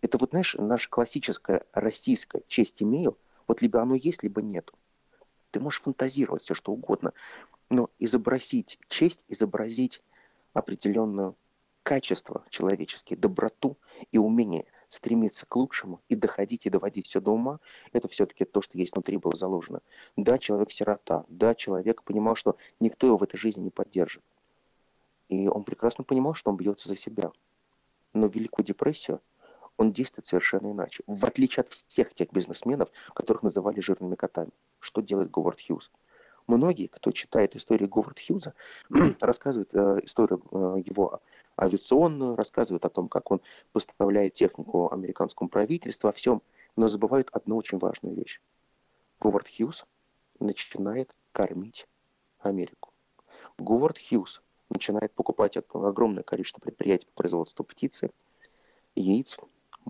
[0.01, 4.71] Это вот, знаешь, наша классическая российская честь имею, вот либо оно есть, либо нет.
[5.51, 7.13] Ты можешь фантазировать все, что угодно,
[7.69, 10.01] но изобразить честь, изобразить
[10.53, 11.33] определенное
[11.83, 13.77] качество человеческие, доброту
[14.11, 17.59] и умение стремиться к лучшему и доходить и доводить все до ума,
[17.91, 19.81] это все-таки то, что есть внутри было заложено.
[20.15, 24.23] Да, человек сирота, да, человек понимал, что никто его в этой жизни не поддержит.
[25.29, 27.31] И он прекрасно понимал, что он бьется за себя.
[28.13, 29.21] Но в Великую депрессию
[29.75, 31.03] он действует совершенно иначе.
[31.05, 34.51] В отличие от всех тех бизнесменов, которых называли жирными котами.
[34.79, 35.91] Что делает Говард Хьюз?
[36.47, 38.53] Многие, кто читает историю Говарда Хьюза,
[39.19, 41.21] рассказывают э, историю э, его
[41.59, 43.41] авиационную, рассказывают о том, как он
[43.71, 46.41] поставляет технику американскому правительству, о всем,
[46.75, 48.39] но забывают одну очень важную вещь.
[49.19, 49.85] Говард Хьюз
[50.39, 51.87] начинает кормить
[52.39, 52.93] Америку.
[53.57, 58.11] Говард Хьюз начинает покупать огромное количество предприятий по производству птицы,
[58.95, 59.37] яиц,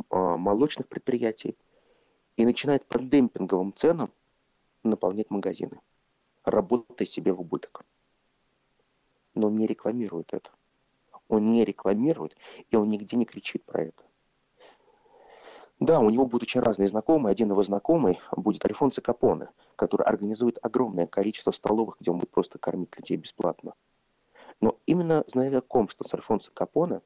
[0.09, 1.57] а, молочных предприятий
[2.35, 4.11] и начинает по демпинговым ценам
[4.83, 5.81] наполнять магазины,
[6.43, 7.83] работая себе в убыток.
[9.33, 10.49] Но он не рекламирует это.
[11.29, 12.35] Он не рекламирует,
[12.69, 14.03] и он нигде не кричит про это.
[15.79, 17.31] Да, у него будут очень разные знакомые.
[17.31, 22.57] Один его знакомый будет Альфонсо Капоне, который организует огромное количество столовых, где он будет просто
[22.57, 23.73] кормить людей бесплатно.
[24.59, 27.01] Но именно знакомство с Альфонсо Капоне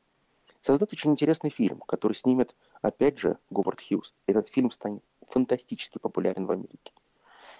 [0.62, 4.14] создает очень интересный фильм, который снимет, опять же, Говард Хьюз.
[4.26, 6.94] Этот фильм станет фантастически популярен в Америке.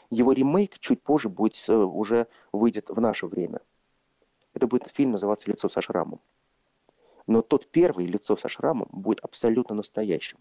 [0.10, 3.62] Его ремейк чуть позже будет, э, уже выйдет в наше время.
[4.54, 6.22] Это будет фильм называться «Лицо со шрамом».
[7.32, 10.38] Но тот первый «Лицо со шрамом» будет абсолютно настоящим.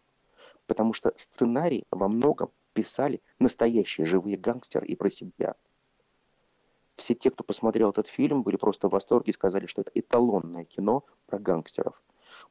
[0.67, 5.55] Потому что сценарий во многом писали настоящие живые гангстеры и про себя–
[7.01, 10.65] все те, кто посмотрел этот фильм, были просто в восторге и сказали, что это эталонное
[10.65, 12.01] кино про гангстеров.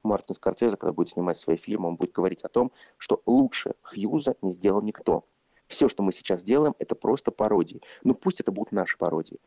[0.03, 4.35] Мартин Скорсезе, когда будет снимать свои фильмы, он будет говорить о том, что лучше Хьюза
[4.41, 5.23] не сделал никто.
[5.67, 7.81] Все, что мы сейчас делаем, это просто пародии.
[8.03, 9.39] Ну пусть это будут наши пародии.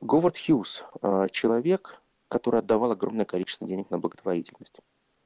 [0.00, 4.78] Говард Хьюз э,– человек, который отдавал огромное количество денег на благотворительность.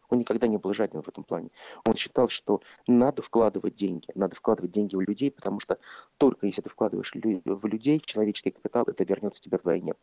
[0.09, 1.51] Он никогда не был жаден в этом плане.
[1.87, 5.79] Он считал, что надо вкладывать деньги, надо вкладывать деньги в людей, потому что
[6.19, 9.95] только если ты вкладываешь в людей, в человеческий капитал, это вернется тебе вдвойне.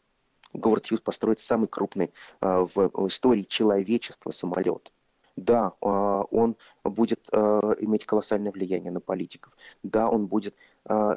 [0.53, 4.91] Говард Хьюз построит самый крупный а, в истории человечества самолет.
[5.35, 9.53] Да, а, он будет а, иметь колоссальное влияние на политиков.
[9.83, 10.55] Да, он будет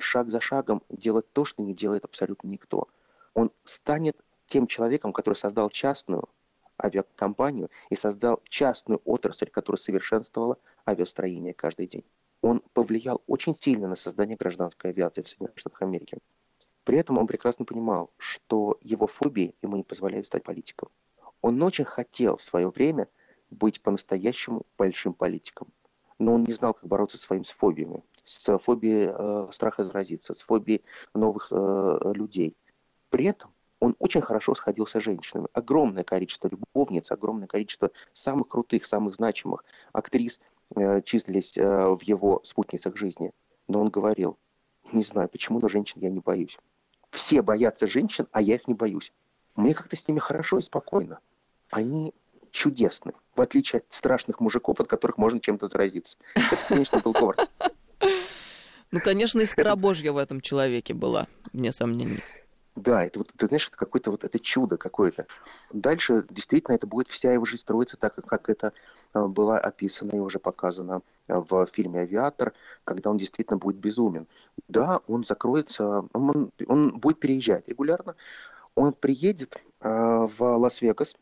[0.01, 2.89] шаг за шагом делать то, что не делает абсолютно никто.
[3.33, 4.19] Он станет
[4.53, 6.29] тем человеком, который создал частную
[6.83, 12.05] авиакомпанию и создал частную отрасль, которая совершенствовала авиастроение каждый день.
[12.43, 16.19] Он повлиял очень сильно на создание гражданской авиации в Соединенных Штатах Америки.
[16.85, 20.91] При этом он прекрасно понимал, что его фобии ему не позволяют стать политиком.
[21.41, 23.09] Он очень хотел в свое время
[23.49, 25.69] быть по-настоящему большим политиком.
[26.19, 28.03] Но он не знал, как бороться со своими фобиями.
[28.27, 30.85] С фобией э, страха заразиться, с фобией
[31.15, 32.57] новых э, людей.
[33.09, 33.52] При этом
[33.83, 35.49] он очень хорошо сходился с женщинами.
[35.55, 40.39] Огромное количество любовниц, огромное количество самых крутых, самых значимых актрис
[40.77, 43.33] э, числились э, в его спутницах жизни.
[43.67, 44.39] Но он говорил,
[44.93, 46.57] не знаю почему, но женщин я не боюсь.
[47.11, 49.13] Все боятся женщин, а я их не боюсь.
[49.57, 51.19] Мне как-то с ними хорошо и спокойно.
[51.71, 52.15] Они
[52.53, 56.17] чудесны, в отличие от страшных мужиков, от которых можно чем-то заразиться.
[56.37, 57.51] Это, конечно, был Говард.
[58.93, 62.23] Ну, конечно, искра Божья в этом человеке была, вне сомнений.
[62.75, 65.27] Да, это вот, ты знаешь, это какое-то вот это чудо какое-то.
[65.73, 68.73] Дальше действительно это будет вся его жизнь строиться так, как это
[69.13, 72.55] а, было описано и уже показано а, в фильме «Авиатор»,
[72.85, 74.27] когда он действительно будет безумен.
[74.69, 78.17] Да, он закроется, он, он будет переезжать регулярно,
[78.75, 81.15] он приедет э, в Лас-Вегас,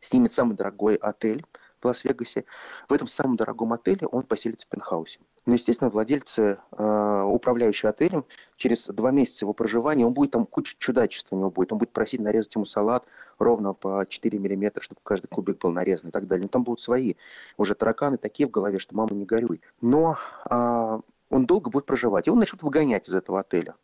[0.00, 1.44] снимет самый дорогой отель
[1.80, 2.44] в Лас-Вегасе.
[2.88, 5.18] В этом самом дорогом отеле он поселится в пентхаусе.
[5.44, 8.24] Ну, естественно, владельцы, э, управляющие отелем,
[8.56, 11.72] через два месяца его проживания, он будет там куча чудачеств у него будет.
[11.72, 13.04] Он будет просить нарезать ему салат
[13.38, 16.44] ровно по 4 миллиметра, чтобы каждый кубик был нарезан и так далее.
[16.44, 17.14] Но там будут свои
[17.56, 19.60] уже тараканы такие в голове, что мама не горюй.
[19.80, 20.16] Но
[20.48, 23.74] э, он долго будет проживать, и он начнет выгонять из этого отеля.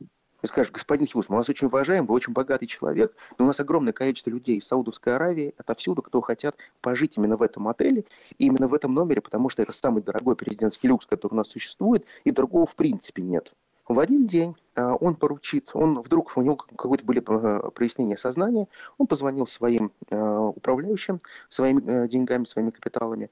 [0.42, 3.58] И скажешь, господин Хьюз, мы вас очень уважаем, вы очень богатый человек, но у нас
[3.58, 8.04] огромное количество людей из Саудовской Аравии, отовсюду, кто хотят пожить именно в этом отеле,
[8.38, 11.48] и именно в этом номере, потому что это самый дорогой президентский люкс, который у нас
[11.48, 13.52] существует, и другого в принципе нет.
[13.88, 18.68] В один день а, он поручит, он вдруг, у него какое-то были а, прояснения сознания,
[18.96, 21.18] он позвонил своим а, управляющим,
[21.48, 23.30] своими деньгами, своими капиталами,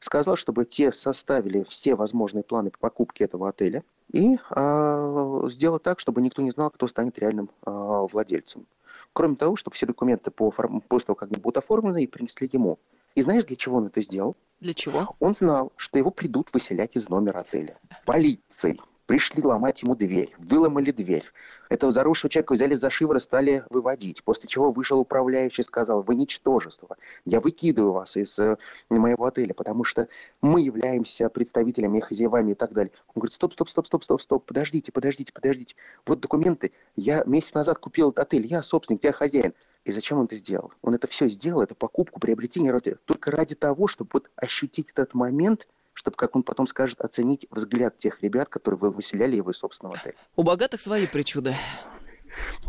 [0.00, 6.00] сказал, чтобы те составили все возможные планы по покупке этого отеля и э, сделать так,
[6.00, 8.66] чтобы никто не знал, кто станет реальным э, владельцем.
[9.12, 12.78] Кроме того, чтобы все документы по, после того, как они будут оформлены, и принесли ему.
[13.14, 14.36] И знаешь, для чего он это сделал?
[14.60, 15.14] Для чего?
[15.20, 17.78] Он знал, что его придут выселять из номера отеля.
[18.04, 18.80] Полицией.
[19.08, 21.24] Пришли ломать ему дверь, выломали дверь.
[21.70, 24.22] Этого заросшего человека взяли за шиворот, стали выводить.
[24.22, 28.58] После чего вышел управляющий и сказал, вы ничтожество, я выкидываю вас из э,
[28.90, 30.08] моего отеля, потому что
[30.42, 32.92] мы являемся представителями, хозяевами и так далее.
[33.14, 35.74] Он говорит, стоп, стоп, стоп, стоп, стоп, стоп, подождите, подождите, подождите.
[36.04, 39.54] Вот документы, я месяц назад купил этот отель, я собственник, я хозяин.
[39.84, 40.74] И зачем он это сделал?
[40.82, 45.66] Он это все сделал, это покупку, приобретение, только ради того, чтобы вот ощутить этот момент–
[45.98, 49.96] чтобы, как он потом скажет, оценить взгляд тех ребят, которые вы выселяли его из собственного
[49.96, 50.14] отеля.
[50.36, 51.56] У богатых свои причуды.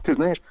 [0.03, 0.41] Ты знаешь,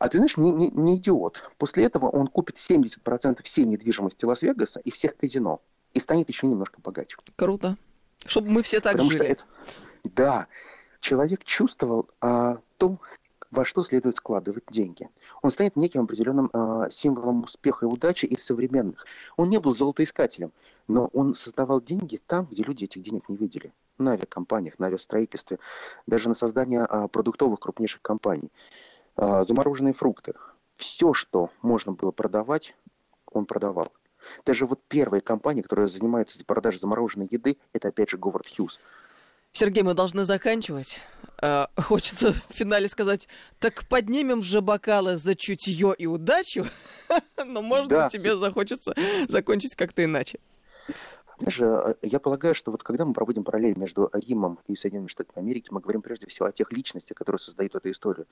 [0.00, 1.52] а ты знаешь, не, не, не идиот.
[1.56, 5.62] После этого он купит 70% всей недвижимости Лас-Вегаса и всех казино.
[5.94, 7.16] И станет еще немножко богаче.
[7.36, 7.76] Круто.
[8.24, 9.22] Чтобы мы все так Потому жили.
[9.22, 9.42] Что это...
[10.16, 10.46] Да.
[10.98, 12.98] Человек чувствовал а, то,
[13.50, 15.08] во что следует складывать деньги.
[15.42, 19.04] Он станет неким определенным а, символом успеха и удачи из современных.
[19.36, 20.52] Он не был золотоискателем.
[20.88, 23.72] Но он создавал деньги там, где люди этих денег не видели.
[23.98, 25.58] На авиакомпаниях, на авиастроительстве,
[26.06, 28.50] даже на создание а, продуктовых крупнейших компаний.
[29.16, 30.34] А, замороженные фрукты.
[30.76, 32.74] Все, что можно было продавать,
[33.32, 33.92] он продавал.
[34.44, 38.78] Даже вот первая компания, которая занимается продажей замороженной еды, это опять же Говард Хьюз.
[39.56, 41.00] Сергей, мы должны заканчивать.
[41.40, 43.26] Э, хочется в финале сказать,
[43.58, 46.66] так поднимем же бокалы за чутье и удачу,
[47.42, 48.94] но, может быть, тебе захочется
[49.28, 50.40] закончить как-то иначе.
[51.38, 55.38] Знаешь, э, я полагаю, что вот когда мы проводим параллель между Римом и Соединенными Штатами
[55.38, 58.26] Америки, мы говорим прежде всего о тех личностях, которые создают эту историю.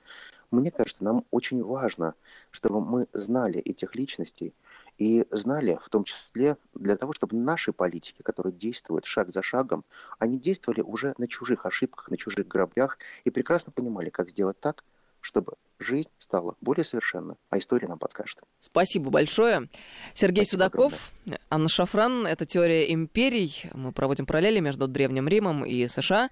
[0.49, 2.15] Мне кажется, нам очень важно,
[2.49, 4.55] чтобы мы знали этих личностей
[4.97, 9.83] и знали, в том числе для того, чтобы наши политики, которые действуют шаг за шагом,
[10.17, 14.83] они действовали уже на чужих ошибках, на чужих граблях и прекрасно понимали, как сделать так,
[15.25, 18.37] чтобы жизнь стала более совершенна, а история нам подскажет.
[18.59, 19.69] Спасибо большое.
[20.13, 20.93] Сергей Спасибо Судаков,
[21.25, 21.39] огромное.
[21.49, 22.27] Анна Шафран.
[22.27, 23.63] Это «Теория империй».
[23.73, 26.29] Мы проводим параллели между Древним Римом и США.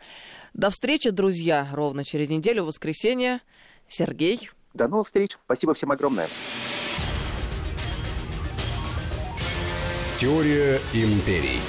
[0.53, 3.41] До встречи, друзья, ровно через неделю, в воскресенье.
[3.87, 4.51] Сергей.
[4.75, 5.37] До новых встреч.
[5.45, 6.27] Спасибо всем огромное.
[10.17, 11.59] Теория империй.